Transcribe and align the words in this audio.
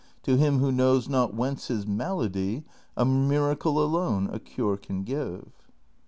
To 0.23 0.35
him 0.35 0.59
Avho 0.61 0.73
knows 0.73 1.07
not 1.07 1.35
whence 1.35 1.67
his 1.67 1.85
malady 1.85 2.63
A 2.97 3.05
miracle 3.05 3.77
alone 3.79 4.31
a 4.33 4.39
cure 4.39 4.75
can 4.75 5.03
give.' 5.03 5.51